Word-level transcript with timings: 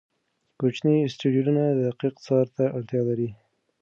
کوچني 0.59 0.95
اسټروېډونه 1.03 1.63
دقیق 1.81 2.15
څار 2.25 2.45
ته 2.55 2.63
اړتیا 2.77 3.01
لري. 3.09 3.29